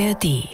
ARD 0.00 0.48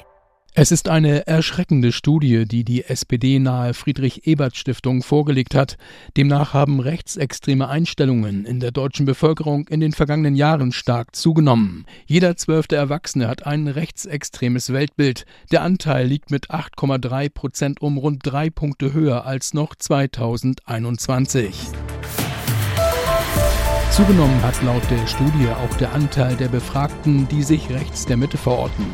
es 0.59 0.73
ist 0.73 0.89
eine 0.89 1.27
erschreckende 1.27 1.93
Studie, 1.93 2.47
die 2.47 2.65
die 2.65 2.87
SPD-nahe 2.87 3.75
Friedrich-Ebert-Stiftung 3.75 5.03
vorgelegt 5.03 5.55
hat. 5.55 5.77
Demnach 6.17 6.55
haben 6.55 6.81
rechtsextreme 6.81 7.69
Einstellungen 7.69 8.47
in 8.47 8.59
der 8.59 8.71
deutschen 8.71 9.05
Bevölkerung 9.05 9.69
in 9.69 9.81
den 9.81 9.93
vergangenen 9.93 10.35
Jahren 10.35 10.73
stark 10.73 11.15
zugenommen. 11.15 11.85
Jeder 12.07 12.37
zwölfte 12.37 12.75
Erwachsene 12.75 13.29
hat 13.29 13.45
ein 13.47 13.69
rechtsextremes 13.69 14.73
Weltbild. 14.73 15.27
Der 15.53 15.61
Anteil 15.61 16.07
liegt 16.07 16.31
mit 16.31 16.51
8,3 16.51 17.29
Prozent 17.29 17.83
um 17.83 17.99
rund 17.99 18.21
drei 18.25 18.49
Punkte 18.49 18.95
höher 18.95 19.27
als 19.27 19.53
noch 19.53 19.75
2021. 19.75 21.55
Zugenommen 23.91 24.43
hat 24.43 24.63
laut 24.63 24.83
der 24.91 25.07
Studie 25.07 25.49
auch 25.49 25.77
der 25.77 25.93
Anteil 25.93 26.35
der 26.37 26.49
Befragten, 26.49 27.29
die 27.29 27.43
sich 27.43 27.69
rechts 27.69 28.07
der 28.07 28.17
Mitte 28.17 28.39
verorten. 28.39 28.87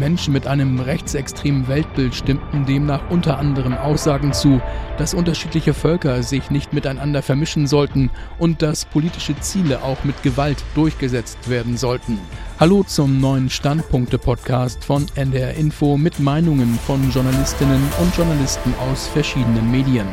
Menschen 0.00 0.32
mit 0.32 0.48
einem 0.48 0.80
rechtsextremen 0.80 1.68
Weltbild 1.68 2.14
stimmten 2.14 2.66
demnach 2.66 3.08
unter 3.10 3.38
anderem 3.38 3.74
Aussagen 3.74 4.32
zu, 4.32 4.60
dass 4.98 5.14
unterschiedliche 5.14 5.74
Völker 5.74 6.24
sich 6.24 6.50
nicht 6.50 6.72
miteinander 6.72 7.22
vermischen 7.22 7.68
sollten 7.68 8.10
und 8.38 8.62
dass 8.62 8.86
politische 8.86 9.38
Ziele 9.38 9.84
auch 9.84 10.02
mit 10.02 10.24
Gewalt 10.24 10.64
durchgesetzt 10.74 11.48
werden 11.48 11.76
sollten. 11.76 12.18
Hallo 12.58 12.82
zum 12.82 13.20
neuen 13.20 13.48
Standpunkte-Podcast 13.48 14.84
von 14.84 15.06
NDR 15.14 15.54
Info 15.54 15.96
mit 15.96 16.18
Meinungen 16.18 16.78
von 16.86 17.10
Journalistinnen 17.12 17.82
und 18.00 18.16
Journalisten 18.16 18.74
aus 18.90 19.06
verschiedenen 19.06 19.70
Medien. 19.70 20.08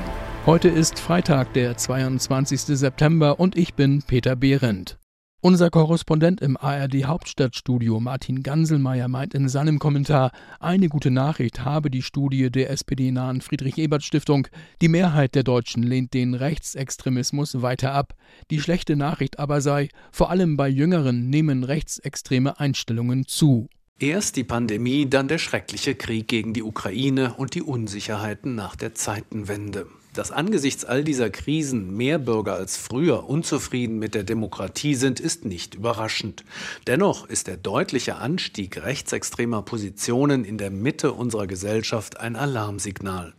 Heute 0.45 0.69
ist 0.69 0.99
Freitag, 0.99 1.53
der 1.53 1.75
22. 1.75 2.61
September 2.61 3.39
und 3.39 3.57
ich 3.57 3.73
bin 3.73 4.01
Peter 4.01 4.35
Behrendt. 4.35 4.97
Unser 5.39 5.69
Korrespondent 5.69 6.41
im 6.41 6.57
ARD 6.57 7.05
Hauptstadtstudio 7.05 7.99
Martin 7.99 8.41
Ganselmeier 8.41 9.07
meint 9.07 9.35
in 9.35 9.49
seinem 9.49 9.77
Kommentar, 9.77 10.31
eine 10.59 10.89
gute 10.89 11.11
Nachricht 11.11 11.63
habe 11.63 11.91
die 11.91 12.01
Studie 12.01 12.49
der 12.49 12.71
SPD-nahen 12.71 13.41
Friedrich-Ebert-Stiftung. 13.41 14.47
Die 14.81 14.87
Mehrheit 14.87 15.35
der 15.35 15.43
Deutschen 15.43 15.83
lehnt 15.83 16.15
den 16.15 16.33
Rechtsextremismus 16.33 17.61
weiter 17.61 17.93
ab. 17.93 18.15
Die 18.49 18.59
schlechte 18.59 18.95
Nachricht 18.95 19.37
aber 19.37 19.61
sei, 19.61 19.89
vor 20.11 20.31
allem 20.31 20.57
bei 20.57 20.69
Jüngeren 20.69 21.29
nehmen 21.29 21.63
rechtsextreme 21.63 22.59
Einstellungen 22.59 23.27
zu. 23.27 23.69
Erst 23.99 24.37
die 24.37 24.43
Pandemie, 24.43 25.07
dann 25.07 25.27
der 25.27 25.37
schreckliche 25.37 25.93
Krieg 25.93 26.27
gegen 26.27 26.53
die 26.53 26.63
Ukraine 26.63 27.35
und 27.35 27.53
die 27.53 27.61
Unsicherheiten 27.61 28.55
nach 28.55 28.75
der 28.75 28.95
Zeitenwende. 28.95 29.85
Dass 30.17 30.31
angesichts 30.31 30.83
all 30.83 31.03
dieser 31.03 31.29
Krisen 31.29 31.95
mehr 31.95 32.17
Bürger 32.17 32.55
als 32.55 32.75
früher 32.75 33.29
unzufrieden 33.29 33.99
mit 33.99 34.15
der 34.15 34.23
Demokratie 34.23 34.95
sind, 34.95 35.19
ist 35.19 35.45
nicht 35.45 35.75
überraschend. 35.75 36.43
Dennoch 36.87 37.29
ist 37.29 37.45
der 37.45 37.57
deutliche 37.57 38.15
Anstieg 38.15 38.83
rechtsextremer 38.83 39.61
Positionen 39.61 40.43
in 40.43 40.57
der 40.57 40.71
Mitte 40.71 41.13
unserer 41.13 41.45
Gesellschaft 41.45 42.19
ein 42.19 42.35
Alarmsignal. 42.35 43.35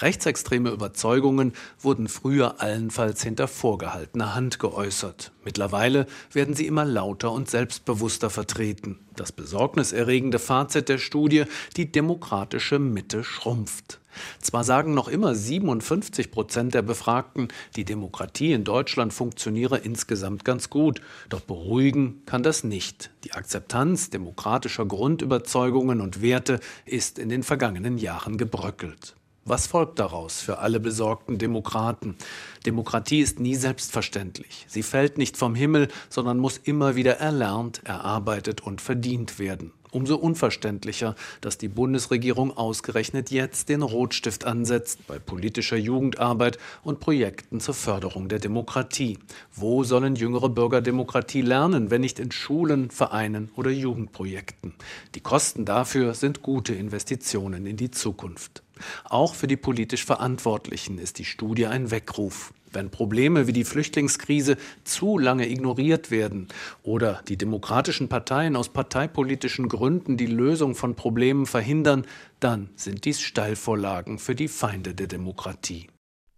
Rechtsextreme 0.00 0.70
Überzeugungen 0.70 1.52
wurden 1.80 2.08
früher 2.08 2.60
allenfalls 2.60 3.22
hinter 3.22 3.48
vorgehaltener 3.48 4.34
Hand 4.34 4.58
geäußert. 4.58 5.32
Mittlerweile 5.44 6.06
werden 6.32 6.54
sie 6.54 6.66
immer 6.66 6.84
lauter 6.84 7.32
und 7.32 7.50
selbstbewusster 7.50 8.30
vertreten. 8.30 8.98
Das 9.16 9.32
besorgniserregende 9.32 10.38
Fazit 10.38 10.88
der 10.88 10.98
Studie, 10.98 11.44
die 11.76 11.90
demokratische 11.90 12.78
Mitte 12.78 13.24
schrumpft. 13.24 14.00
Zwar 14.40 14.64
sagen 14.64 14.94
noch 14.94 15.08
immer 15.08 15.34
57 15.34 16.30
Prozent 16.30 16.74
der 16.74 16.82
Befragten, 16.82 17.48
die 17.76 17.84
Demokratie 17.84 18.52
in 18.52 18.64
Deutschland 18.64 19.12
funktioniere 19.12 19.78
insgesamt 19.78 20.44
ganz 20.44 20.70
gut, 20.70 21.00
doch 21.28 21.40
beruhigen 21.40 22.22
kann 22.26 22.42
das 22.42 22.64
nicht. 22.64 23.10
Die 23.24 23.32
Akzeptanz 23.32 24.10
demokratischer 24.10 24.84
Grundüberzeugungen 24.84 26.00
und 26.00 26.22
Werte 26.22 26.60
ist 26.84 27.18
in 27.18 27.28
den 27.28 27.42
vergangenen 27.42 27.98
Jahren 27.98 28.36
gebröckelt. 28.36 29.14
Was 29.44 29.66
folgt 29.66 29.98
daraus 29.98 30.40
für 30.40 30.58
alle 30.58 30.78
besorgten 30.78 31.36
Demokraten? 31.36 32.16
Demokratie 32.64 33.20
ist 33.20 33.40
nie 33.40 33.56
selbstverständlich. 33.56 34.66
Sie 34.68 34.84
fällt 34.84 35.18
nicht 35.18 35.36
vom 35.36 35.56
Himmel, 35.56 35.88
sondern 36.08 36.38
muss 36.38 36.58
immer 36.58 36.94
wieder 36.94 37.18
erlernt, 37.18 37.82
erarbeitet 37.84 38.60
und 38.60 38.80
verdient 38.80 39.40
werden. 39.40 39.72
Umso 39.92 40.16
unverständlicher, 40.16 41.14
dass 41.42 41.58
die 41.58 41.68
Bundesregierung 41.68 42.56
ausgerechnet 42.56 43.30
jetzt 43.30 43.68
den 43.68 43.82
Rotstift 43.82 44.46
ansetzt 44.46 45.06
bei 45.06 45.18
politischer 45.18 45.76
Jugendarbeit 45.76 46.58
und 46.82 46.98
Projekten 46.98 47.60
zur 47.60 47.74
Förderung 47.74 48.28
der 48.28 48.38
Demokratie. 48.38 49.18
Wo 49.54 49.84
sollen 49.84 50.16
jüngere 50.16 50.48
Bürger 50.48 50.80
Demokratie 50.80 51.42
lernen, 51.42 51.90
wenn 51.90 52.00
nicht 52.00 52.20
in 52.20 52.32
Schulen, 52.32 52.90
Vereinen 52.90 53.50
oder 53.54 53.70
Jugendprojekten? 53.70 54.72
Die 55.14 55.20
Kosten 55.20 55.66
dafür 55.66 56.14
sind 56.14 56.40
gute 56.40 56.74
Investitionen 56.74 57.66
in 57.66 57.76
die 57.76 57.90
Zukunft. 57.90 58.62
Auch 59.04 59.34
für 59.34 59.46
die 59.46 59.58
politisch 59.58 60.06
Verantwortlichen 60.06 60.98
ist 60.98 61.18
die 61.18 61.26
Studie 61.26 61.66
ein 61.66 61.90
Weckruf. 61.90 62.54
Wenn 62.72 62.90
Probleme 62.90 63.46
wie 63.46 63.52
die 63.52 63.64
Flüchtlingskrise 63.64 64.56
zu 64.84 65.18
lange 65.18 65.50
ignoriert 65.50 66.10
werden 66.10 66.48
oder 66.82 67.20
die 67.28 67.36
demokratischen 67.36 68.08
Parteien 68.08 68.56
aus 68.56 68.70
parteipolitischen 68.70 69.68
Gründen 69.68 70.16
die 70.16 70.26
Lösung 70.26 70.74
von 70.74 70.94
Problemen 70.94 71.46
verhindern, 71.46 72.06
dann 72.40 72.70
sind 72.76 73.04
dies 73.04 73.20
Steilvorlagen 73.20 74.18
für 74.18 74.34
die 74.34 74.48
Feinde 74.48 74.94
der 74.94 75.06
Demokratie. 75.06 75.88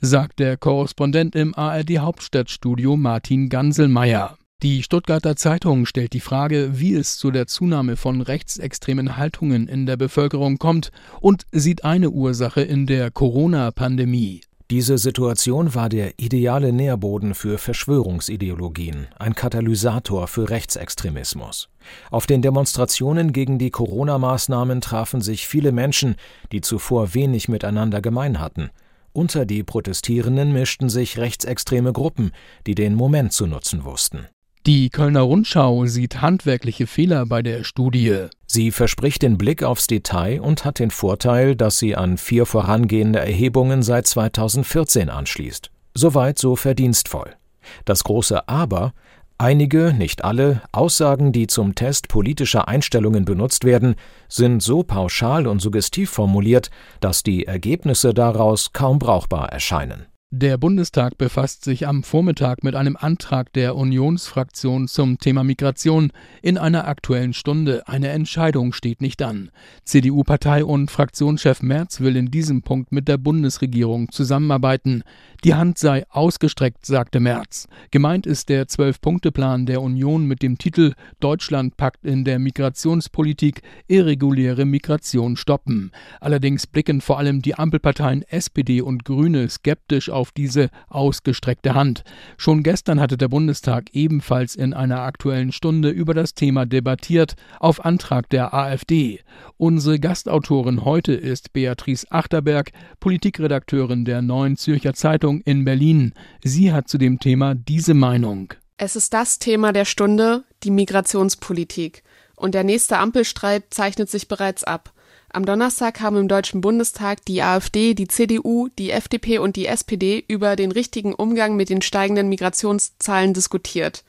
Sagt 0.01 0.41
der 0.41 0.57
Korrespondent 0.57 1.35
im 1.35 1.55
ARD 1.55 1.99
Hauptstadtstudio 1.99 2.97
Martin 2.97 3.49
Ganselmeier. 3.49 4.37
Die 4.63 4.83
Stuttgarter 4.83 5.37
Zeitung 5.37 5.85
stellt 5.85 6.15
die 6.15 6.21
Frage, 6.21 6.71
wie 6.81 6.95
es 6.95 7.19
zu 7.19 7.31
der 7.31 7.47
Zunahme 7.47 7.97
von 7.97 8.21
rechtsextremen 8.23 9.17
Haltungen 9.17 9.69
in 9.69 9.87
der 9.87 9.97
Bevölkerung 9.97 10.59
kommt 10.59 10.91
und 11.21 11.45
sieht 11.53 11.85
eine 11.85 12.11
Ursache 12.11 12.63
in 12.63 12.87
der 12.87 13.11
Corona-Pandemie. 13.11 14.41
Diese 14.71 14.97
Situation 14.97 15.75
war 15.75 15.91
der 15.91 16.19
ideale 16.19 16.73
Nährboden 16.73 17.35
für 17.35 17.59
Verschwörungsideologien, 17.59 19.09
ein 19.19 19.35
Katalysator 19.35 20.27
für 20.27 20.49
Rechtsextremismus. 20.49 21.69
Auf 22.11 22.27
den 22.27 22.41
Demonstrationen 22.41 23.35
gegen 23.35 23.59
die 23.59 23.71
Corona-Maßnahmen 23.71 24.81
trafen 24.81 25.21
sich 25.21 25.47
viele 25.47 25.71
Menschen, 25.71 26.17
die 26.51 26.63
zuvor 26.63 27.13
wenig 27.13 27.49
miteinander 27.49 28.01
gemein 28.01 28.41
hatten. 28.41 28.71
Unter 29.13 29.45
die 29.45 29.63
Protestierenden 29.63 30.55
mischten 30.55 30.89
sich 30.89 31.19
rechtsextreme 31.19 31.93
Gruppen, 31.93 32.33
die 32.67 32.75
den 32.75 32.95
Moment 32.95 33.35
zu 33.35 33.47
nutzen 33.47 33.85
wussten. 33.85 34.27
Die 34.67 34.89
Kölner 34.89 35.21
Rundschau 35.21 35.85
sieht 35.85 36.23
handwerkliche 36.23 36.87
Fehler 36.87 37.27
bei 37.27 37.43
der 37.43 37.65
Studie. 37.65 38.29
Sie 38.47 38.71
verspricht 38.71 39.21
den 39.21 39.37
Blick 39.37 39.63
aufs 39.63 39.89
Detail 39.89 40.41
und 40.41 40.65
hat 40.65 40.79
den 40.79 40.91
Vorteil, 40.91 41.55
dass 41.55 41.79
sie 41.79 41.97
an 41.97 42.17
vier 42.17 42.47
vorangehende 42.47 43.19
Erhebungen 43.19 43.83
seit 43.83 44.07
2014 44.07 45.11
anschließt. 45.11 45.71
Soweit 45.93 46.39
so 46.39 46.57
verdienstvoll. 46.57 47.37
Das 47.85 48.05
große 48.05 48.49
Aber 48.49 48.95
Einige, 49.37 49.93
nicht 49.93 50.25
alle, 50.25 50.63
Aussagen, 50.71 51.33
die 51.33 51.49
zum 51.49 51.75
Test 51.75 52.07
politischer 52.09 52.69
Einstellungen 52.69 53.25
benutzt 53.25 53.65
werden, 53.65 53.97
sind 54.29 54.63
so 54.63 54.85
pauschal 54.85 55.49
und 55.49 55.61
suggestiv 55.61 56.09
formuliert, 56.09 56.71
dass 57.01 57.25
die 57.25 57.45
Ergebnisse 57.45 58.15
daraus 58.15 58.73
kaum 58.73 59.01
brauchbar 59.01 59.51
erscheinen. 59.51 60.07
Der 60.37 60.59
Bundestag 60.59 61.17
befasst 61.17 61.63
sich 61.63 61.87
am 61.87 62.03
Vormittag 62.03 62.65
mit 62.65 62.75
einem 62.75 62.97
Antrag 62.97 63.53
der 63.53 63.77
Unionsfraktion 63.77 64.89
zum 64.89 65.19
Thema 65.19 65.45
Migration 65.45 66.11
in 66.43 66.59
einer 66.59 66.89
aktuellen 66.89 67.35
Stunde. 67.35 67.87
Eine 67.87 68.09
Entscheidung 68.09 68.73
steht 68.73 69.01
nicht 69.01 69.23
an. 69.23 69.53
CDU-Partei 69.85 70.65
und 70.65 70.91
Fraktionschef 70.91 71.63
Merz 71.63 72.01
will 72.01 72.17
in 72.17 72.33
diesem 72.33 72.63
Punkt 72.63 72.91
mit 72.91 73.07
der 73.07 73.17
Bundesregierung 73.17 74.11
zusammenarbeiten. 74.11 75.05
Die 75.45 75.55
Hand 75.55 75.79
sei 75.79 76.05
ausgestreckt, 76.11 76.85
sagte 76.85 77.21
Merz. 77.21 77.69
Gemeint 77.93 78.27
ist 78.27 78.49
der 78.49 78.67
Zwölf-Punkte-Plan 78.67 79.67
der 79.67 79.83
Union 79.83 80.27
mit 80.27 80.43
dem 80.43 80.59
Titel 80.59 80.95
Deutschland 81.21 81.77
packt 81.77 82.05
in 82.05 82.25
der 82.25 82.41
Migrationspolitik 82.41 83.63
irreguläre 83.87 84.65
Migration 84.65 85.37
stoppen. 85.37 85.93
Allerdings 86.21 86.67
blicken 86.67 87.01
vor 87.01 87.19
allem 87.19 87.41
die 87.41 87.55
Ampelparteien 87.55 88.23
SPD 88.23 88.81
und 88.81 89.05
Grüne 89.05 89.49
skeptisch 89.49 90.11
auf 90.11 90.24
diese 90.31 90.71
ausgestreckte 90.89 91.75
Hand. 91.75 92.05
Schon 92.37 92.63
gestern 92.63 93.01
hatte 93.01 93.17
der 93.17 93.29
Bundestag 93.29 93.91
ebenfalls 93.93 94.55
in 94.55 94.75
einer 94.75 95.01
aktuellen 95.01 95.53
Stunde 95.53 95.91
über 95.91 96.15
das 96.15 96.35
Thema 96.35 96.67
debattiert, 96.67 97.35
auf 97.61 97.85
Antrag 97.85 98.29
der 98.31 98.55
AfD. 98.55 99.21
Unsere 99.57 99.99
Gastautorin 99.99 100.85
heute 100.85 101.13
ist 101.13 101.53
Beatrice 101.53 102.07
Achterberg, 102.11 102.71
Politikredakteurin 103.01 104.05
der 104.05 104.23
Neuen 104.23 104.57
Zürcher 104.57 104.95
Zeitung 104.95 105.41
in 105.43 105.65
Berlin. 105.65 106.15
Sie 106.43 106.73
hat 106.73 106.89
zu 106.89 106.99
dem 106.99 107.19
Thema 107.19 107.55
diese 107.55 107.95
Meinung. 107.95 108.55
Es 108.77 108.97
ist 108.97 109.13
das 109.13 109.39
Thema 109.39 109.73
der 109.73 109.85
Stunde, 109.85 110.45
die 110.63 110.71
Migrationspolitik. 110.71 112.03
Und 112.37 112.55
der 112.55 112.65
nächste 112.65 112.99
Ampelstreit 112.99 113.65
zeichnet 113.71 114.11
sich 114.11 114.27
bereits 114.27 114.65
ab. 114.65 114.94
Am 115.35 115.45
Donnerstag 115.45 116.01
haben 116.01 116.17
im 116.17 116.29
Deutschen 116.29 116.61
Bundestag 116.61 117.25
die 117.25 117.43
AfD, 117.43 117.95
die 117.95 118.07
CDU, 118.07 118.69
die 118.79 118.93
FDP 118.93 119.39
und 119.39 119.57
die 119.57 119.67
SPD 119.67 120.25
über 120.29 120.55
den 120.55 120.71
richtigen 120.71 121.13
Umgang 121.13 121.57
mit 121.57 121.71
den 121.71 121.83
steigenden 121.83 122.29
Migrationszahlen 122.29 123.35
diskutiert. 123.35 124.05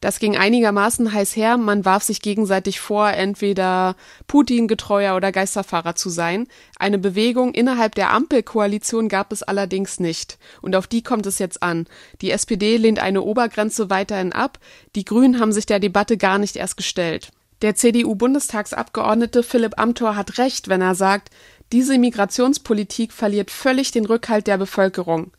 Das 0.00 0.20
ging 0.20 0.36
einigermaßen 0.36 1.12
heiß 1.12 1.34
her, 1.34 1.56
man 1.56 1.84
warf 1.84 2.04
sich 2.04 2.22
gegenseitig 2.22 2.78
vor, 2.78 3.10
entweder 3.10 3.96
Putin-getreuer 4.28 5.16
oder 5.16 5.32
Geisterfahrer 5.32 5.96
zu 5.96 6.10
sein. 6.10 6.46
Eine 6.78 6.98
Bewegung 6.98 7.54
innerhalb 7.54 7.96
der 7.96 8.12
Ampelkoalition 8.12 9.08
gab 9.08 9.32
es 9.32 9.42
allerdings 9.42 9.98
nicht. 9.98 10.38
Und 10.60 10.76
auf 10.76 10.86
die 10.86 11.02
kommt 11.02 11.26
es 11.26 11.40
jetzt 11.40 11.60
an. 11.64 11.88
Die 12.20 12.30
SPD 12.30 12.76
lehnt 12.76 13.00
eine 13.00 13.22
Obergrenze 13.22 13.90
weiterhin 13.90 14.32
ab, 14.32 14.60
die 14.94 15.04
Grünen 15.04 15.40
haben 15.40 15.50
sich 15.50 15.66
der 15.66 15.80
Debatte 15.80 16.16
gar 16.16 16.38
nicht 16.38 16.54
erst 16.54 16.76
gestellt. 16.76 17.32
Der 17.62 17.76
CDU-Bundestagsabgeordnete 17.76 19.44
Philipp 19.44 19.78
Amthor 19.78 20.16
hat 20.16 20.38
recht, 20.38 20.68
wenn 20.68 20.80
er 20.80 20.96
sagt, 20.96 21.30
diese 21.70 21.96
Migrationspolitik 21.96 23.12
verliert 23.12 23.52
völlig 23.52 23.92
den 23.92 24.04
Rückhalt 24.04 24.48
der 24.48 24.58
Bevölkerung. 24.58 25.30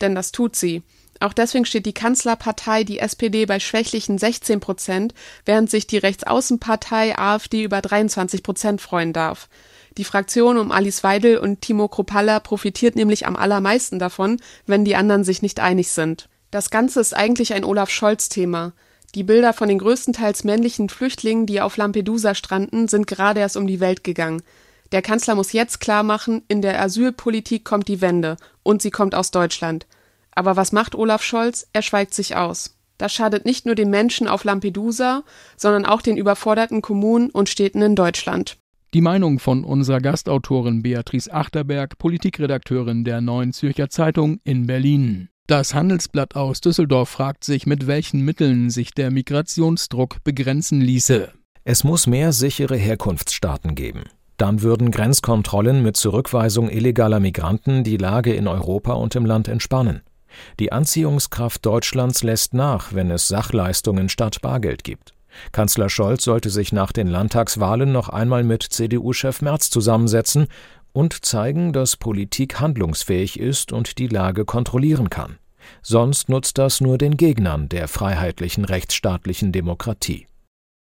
Denn 0.00 0.16
das 0.16 0.32
tut 0.32 0.56
sie. 0.56 0.82
Auch 1.20 1.32
deswegen 1.32 1.64
steht 1.64 1.86
die 1.86 1.94
Kanzlerpartei, 1.94 2.82
die 2.82 2.98
SPD, 2.98 3.46
bei 3.46 3.60
schwächlichen 3.60 4.18
16 4.18 4.58
Prozent, 4.60 5.14
während 5.44 5.70
sich 5.70 5.86
die 5.86 5.98
Rechtsaußenpartei 5.98 7.16
AfD 7.16 7.62
über 7.62 7.80
23 7.80 8.42
Prozent 8.42 8.80
freuen 8.80 9.12
darf. 9.12 9.48
Die 9.96 10.04
Fraktion 10.04 10.58
um 10.58 10.72
Alice 10.72 11.02
Weidel 11.04 11.38
und 11.38 11.60
Timo 11.60 11.88
Kropalla 11.88 12.40
profitiert 12.40 12.96
nämlich 12.96 13.26
am 13.26 13.36
allermeisten 13.36 13.98
davon, 13.98 14.40
wenn 14.66 14.84
die 14.84 14.96
anderen 14.96 15.24
sich 15.24 15.42
nicht 15.42 15.60
einig 15.60 15.90
sind. 15.90 16.28
Das 16.50 16.70
Ganze 16.70 17.00
ist 17.00 17.14
eigentlich 17.14 17.52
ein 17.52 17.64
Olaf 17.64 17.90
Scholz-Thema. 17.90 18.72
Die 19.14 19.24
Bilder 19.24 19.52
von 19.52 19.68
den 19.68 19.78
größtenteils 19.78 20.44
männlichen 20.44 20.88
Flüchtlingen, 20.88 21.46
die 21.46 21.60
auf 21.60 21.76
Lampedusa 21.76 22.34
stranden, 22.34 22.88
sind 22.88 23.06
gerade 23.06 23.40
erst 23.40 23.56
um 23.56 23.66
die 23.66 23.80
Welt 23.80 24.04
gegangen. 24.04 24.42
Der 24.92 25.02
Kanzler 25.02 25.34
muss 25.34 25.52
jetzt 25.52 25.80
klarmachen, 25.80 26.42
in 26.48 26.62
der 26.62 26.80
Asylpolitik 26.80 27.64
kommt 27.64 27.88
die 27.88 28.00
Wende 28.00 28.36
und 28.62 28.82
sie 28.82 28.90
kommt 28.90 29.14
aus 29.14 29.30
Deutschland. 29.30 29.86
Aber 30.30 30.56
was 30.56 30.72
macht 30.72 30.94
Olaf 30.94 31.22
Scholz? 31.22 31.66
Er 31.72 31.82
schweigt 31.82 32.14
sich 32.14 32.36
aus. 32.36 32.76
Das 32.98 33.12
schadet 33.12 33.44
nicht 33.44 33.64
nur 33.64 33.74
den 33.74 33.90
Menschen 33.90 34.28
auf 34.28 34.44
Lampedusa, 34.44 35.22
sondern 35.56 35.86
auch 35.86 36.02
den 36.02 36.16
überforderten 36.16 36.82
Kommunen 36.82 37.30
und 37.30 37.48
Städten 37.48 37.80
in 37.80 37.94
Deutschland. 37.94 38.58
Die 38.94 39.00
Meinung 39.00 39.38
von 39.38 39.64
unserer 39.64 40.00
Gastautorin 40.00 40.82
Beatrice 40.82 41.32
Achterberg, 41.32 41.98
Politikredakteurin 41.98 43.04
der 43.04 43.20
Neuen 43.20 43.52
Zürcher 43.52 43.90
Zeitung 43.90 44.40
in 44.44 44.66
Berlin. 44.66 45.28
Das 45.48 45.72
Handelsblatt 45.72 46.36
aus 46.36 46.60
Düsseldorf 46.60 47.08
fragt 47.08 47.42
sich, 47.42 47.64
mit 47.64 47.86
welchen 47.86 48.20
Mitteln 48.20 48.68
sich 48.68 48.92
der 48.92 49.10
Migrationsdruck 49.10 50.22
begrenzen 50.22 50.82
ließe. 50.82 51.32
Es 51.64 51.84
muss 51.84 52.06
mehr 52.06 52.34
sichere 52.34 52.76
Herkunftsstaaten 52.76 53.74
geben. 53.74 54.04
Dann 54.36 54.60
würden 54.60 54.90
Grenzkontrollen 54.90 55.82
mit 55.82 55.96
Zurückweisung 55.96 56.68
illegaler 56.68 57.18
Migranten 57.18 57.82
die 57.82 57.96
Lage 57.96 58.34
in 58.34 58.46
Europa 58.46 58.92
und 58.92 59.16
im 59.16 59.24
Land 59.24 59.48
entspannen. 59.48 60.02
Die 60.60 60.70
Anziehungskraft 60.70 61.64
Deutschlands 61.64 62.22
lässt 62.22 62.52
nach, 62.52 62.92
wenn 62.92 63.10
es 63.10 63.26
Sachleistungen 63.28 64.10
statt 64.10 64.42
Bargeld 64.42 64.84
gibt. 64.84 65.14
Kanzler 65.52 65.88
Scholz 65.88 66.24
sollte 66.24 66.50
sich 66.50 66.72
nach 66.72 66.92
den 66.92 67.06
Landtagswahlen 67.06 67.90
noch 67.90 68.08
einmal 68.10 68.44
mit 68.44 68.62
CDU-Chef 68.62 69.40
Merz 69.40 69.70
zusammensetzen 69.70 70.48
und 70.92 71.24
zeigen, 71.24 71.72
dass 71.72 71.96
Politik 71.96 72.60
handlungsfähig 72.60 73.38
ist 73.38 73.72
und 73.72 73.98
die 73.98 74.08
Lage 74.08 74.44
kontrollieren 74.44 75.10
kann. 75.10 75.38
Sonst 75.82 76.28
nutzt 76.28 76.58
das 76.58 76.80
nur 76.80 76.98
den 76.98 77.16
Gegnern 77.16 77.68
der 77.68 77.88
freiheitlichen 77.88 78.64
rechtsstaatlichen 78.64 79.52
Demokratie. 79.52 80.26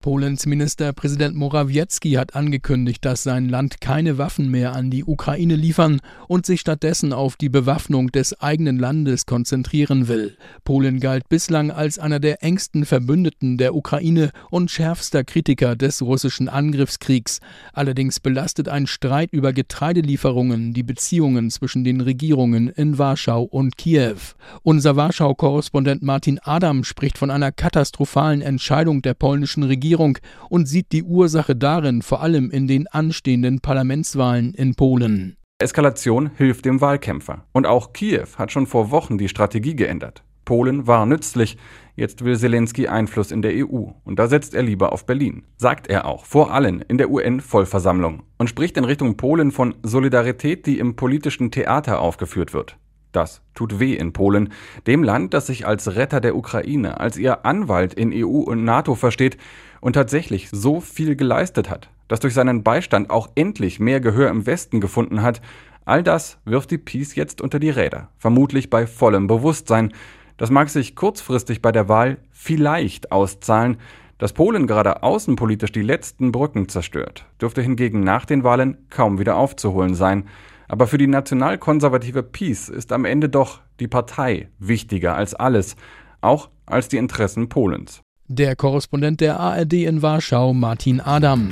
Polens 0.01 0.47
Ministerpräsident 0.47 1.35
Morawiecki 1.35 2.13
hat 2.13 2.35
angekündigt, 2.35 3.05
dass 3.05 3.21
sein 3.21 3.47
Land 3.47 3.81
keine 3.81 4.17
Waffen 4.17 4.49
mehr 4.49 4.73
an 4.73 4.89
die 4.89 5.03
Ukraine 5.03 5.55
liefern 5.55 5.99
und 6.27 6.47
sich 6.47 6.59
stattdessen 6.59 7.13
auf 7.13 7.35
die 7.35 7.49
Bewaffnung 7.49 8.11
des 8.11 8.41
eigenen 8.41 8.79
Landes 8.79 9.27
konzentrieren 9.27 10.07
will. 10.07 10.37
Polen 10.63 10.99
galt 10.99 11.29
bislang 11.29 11.69
als 11.69 11.99
einer 11.99 12.19
der 12.19 12.43
engsten 12.43 12.85
Verbündeten 12.85 13.59
der 13.59 13.75
Ukraine 13.75 14.31
und 14.49 14.71
schärfster 14.71 15.23
Kritiker 15.23 15.75
des 15.75 16.01
russischen 16.01 16.49
Angriffskriegs. 16.49 17.39
Allerdings 17.71 18.19
belastet 18.19 18.69
ein 18.69 18.87
Streit 18.87 19.31
über 19.31 19.53
Getreidelieferungen 19.53 20.73
die 20.73 20.83
Beziehungen 20.83 21.51
zwischen 21.51 21.83
den 21.83 22.01
Regierungen 22.01 22.69
in 22.69 22.97
Warschau 22.97 23.43
und 23.43 23.77
Kiew. 23.77 24.17
Unser 24.63 24.95
Warschau-Korrespondent 24.95 26.01
Martin 26.01 26.39
Adam 26.41 26.83
spricht 26.83 27.19
von 27.19 27.29
einer 27.29 27.51
katastrophalen 27.51 28.41
Entscheidung 28.41 29.03
der 29.03 29.13
polnischen 29.13 29.61
Regierung 29.61 29.90
Regierung 29.91 30.17
und 30.49 30.67
sieht 30.67 30.93
die 30.93 31.03
Ursache 31.03 31.55
darin 31.55 32.01
vor 32.01 32.21
allem 32.21 32.49
in 32.49 32.67
den 32.67 32.87
anstehenden 32.87 33.59
Parlamentswahlen 33.59 34.53
in 34.53 34.75
Polen. 34.75 35.35
Eskalation 35.59 36.31
hilft 36.37 36.65
dem 36.65 36.79
Wahlkämpfer. 36.79 37.43
Und 37.51 37.67
auch 37.67 37.91
Kiew 37.91 38.27
hat 38.37 38.51
schon 38.51 38.67
vor 38.67 38.89
Wochen 38.89 39.17
die 39.17 39.27
Strategie 39.27 39.75
geändert. 39.75 40.23
Polen 40.45 40.87
war 40.87 41.05
nützlich, 41.05 41.57
jetzt 41.95 42.23
will 42.23 42.37
Zelensky 42.37 42.87
Einfluss 42.87 43.31
in 43.31 43.41
der 43.41 43.51
EU 43.53 43.91
und 44.03 44.17
da 44.17 44.27
setzt 44.27 44.55
er 44.55 44.63
lieber 44.63 44.91
auf 44.91 45.05
Berlin. 45.05 45.43
Sagt 45.57 45.87
er 45.87 46.05
auch, 46.05 46.25
vor 46.25 46.51
allem 46.51 46.81
in 46.87 46.97
der 46.97 47.11
UN-Vollversammlung 47.11 48.23
und 48.39 48.47
spricht 48.47 48.77
in 48.77 48.85
Richtung 48.85 49.17
Polen 49.17 49.51
von 49.51 49.75
Solidarität, 49.83 50.65
die 50.65 50.79
im 50.79 50.95
politischen 50.95 51.51
Theater 51.51 51.99
aufgeführt 51.99 52.53
wird. 52.53 52.77
Das 53.11 53.41
tut 53.53 53.79
weh 53.79 53.93
in 53.93 54.13
Polen, 54.13 54.53
dem 54.87 55.03
Land, 55.03 55.33
das 55.33 55.47
sich 55.47 55.67
als 55.67 55.95
Retter 55.95 56.21
der 56.21 56.35
Ukraine, 56.35 56.99
als 56.99 57.17
ihr 57.17 57.45
Anwalt 57.45 57.93
in 57.93 58.11
EU 58.13 58.39
und 58.39 58.63
NATO 58.63 58.95
versteht 58.95 59.37
und 59.81 59.93
tatsächlich 59.93 60.49
so 60.51 60.79
viel 60.79 61.15
geleistet 61.15 61.69
hat, 61.69 61.89
das 62.07 62.19
durch 62.21 62.33
seinen 62.33 62.63
Beistand 62.63 63.09
auch 63.09 63.29
endlich 63.35 63.79
mehr 63.79 63.99
Gehör 63.99 64.29
im 64.29 64.45
Westen 64.45 64.79
gefunden 64.79 65.21
hat, 65.21 65.41
all 65.85 66.03
das 66.03 66.37
wirft 66.45 66.71
die 66.71 66.77
Peace 66.77 67.15
jetzt 67.15 67.41
unter 67.41 67.59
die 67.59 67.69
Räder, 67.69 68.09
vermutlich 68.17 68.69
bei 68.69 68.87
vollem 68.87 69.27
Bewusstsein. 69.27 69.93
Das 70.37 70.49
mag 70.49 70.69
sich 70.69 70.95
kurzfristig 70.95 71.61
bei 71.61 71.71
der 71.71 71.89
Wahl 71.89 72.17
vielleicht 72.31 73.11
auszahlen, 73.11 73.77
dass 74.17 74.33
Polen 74.33 74.67
gerade 74.67 75.01
außenpolitisch 75.01 75.71
die 75.71 75.81
letzten 75.81 76.31
Brücken 76.31 76.69
zerstört, 76.69 77.25
dürfte 77.41 77.63
hingegen 77.63 78.03
nach 78.03 78.25
den 78.25 78.43
Wahlen 78.43 78.77
kaum 78.91 79.17
wieder 79.17 79.35
aufzuholen 79.35 79.95
sein. 79.95 80.25
Aber 80.71 80.87
für 80.87 80.97
die 80.97 81.07
nationalkonservative 81.07 82.23
Peace 82.23 82.69
ist 82.69 82.93
am 82.93 83.03
Ende 83.03 83.27
doch 83.27 83.59
die 83.81 83.89
Partei 83.89 84.47
wichtiger 84.57 85.15
als 85.15 85.33
alles, 85.33 85.75
auch 86.21 86.49
als 86.65 86.87
die 86.87 86.95
Interessen 86.95 87.49
Polens. 87.49 87.99
Der 88.29 88.55
Korrespondent 88.55 89.19
der 89.19 89.37
ARD 89.37 89.73
in 89.73 90.01
Warschau, 90.01 90.53
Martin 90.53 91.01
Adam. 91.01 91.51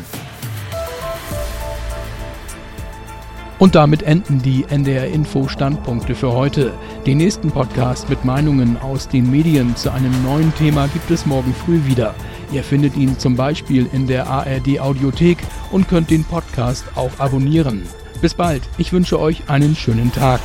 Und 3.57 3.75
damit 3.75 4.03
enden 4.03 4.41
die 4.41 4.63
NDR 4.69 5.07
Info 5.07 5.49
Standpunkte 5.49 6.15
für 6.15 6.31
heute. 6.31 6.71
Den 7.05 7.17
nächsten 7.17 7.51
Podcast 7.51 8.07
mit 8.09 8.23
Meinungen 8.23 8.77
aus 8.77 9.09
den 9.09 9.29
Medien 9.29 9.75
zu 9.75 9.91
einem 9.91 10.13
neuen 10.23 10.55
Thema 10.55 10.87
gibt 10.87 11.11
es 11.11 11.25
morgen 11.25 11.53
früh 11.53 11.85
wieder. 11.85 12.15
Ihr 12.53 12.63
findet 12.63 12.95
ihn 12.95 13.19
zum 13.19 13.35
Beispiel 13.35 13.85
in 13.91 14.07
der 14.07 14.27
ARD 14.27 14.79
Audiothek 14.79 15.39
und 15.71 15.89
könnt 15.89 16.09
den 16.09 16.23
Podcast 16.23 16.85
auch 16.95 17.19
abonnieren. 17.19 17.83
Bis 18.21 18.33
bald. 18.33 18.63
Ich 18.77 18.91
wünsche 18.91 19.19
euch 19.19 19.49
einen 19.49 19.75
schönen 19.75 20.11
Tag. 20.11 20.41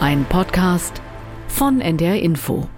Ein 0.00 0.24
Podcast 0.26 1.02
von 1.48 1.80
NDR 1.80 2.20
Info. 2.20 2.68